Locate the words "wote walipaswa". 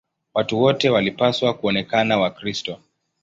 0.61-1.53